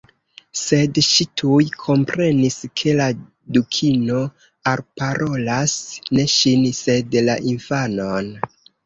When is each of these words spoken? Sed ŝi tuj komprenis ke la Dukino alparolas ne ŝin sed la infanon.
Sed 0.59 0.99
ŝi 1.07 1.25
tuj 1.41 1.65
komprenis 1.81 2.57
ke 2.81 2.95
la 2.99 3.09
Dukino 3.57 4.21
alparolas 4.71 5.75
ne 6.19 6.25
ŝin 6.37 6.65
sed 6.79 7.19
la 7.29 7.37
infanon. 7.53 8.33